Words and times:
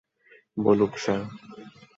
বলুক, 0.57 0.93
স্যার। 1.03 1.21